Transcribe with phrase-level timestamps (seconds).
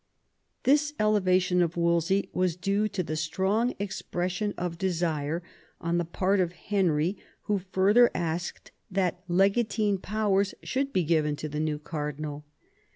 [0.63, 5.43] This elevation of Wolsey was due to the strong expression of desire
[5.79, 11.47] on the part of Henry, who further asked that legatine powers should be given to
[11.47, 12.43] the new cardinal.